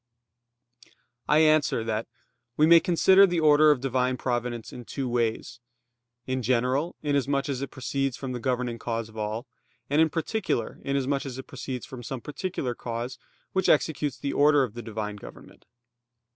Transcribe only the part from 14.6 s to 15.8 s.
of the Divine government.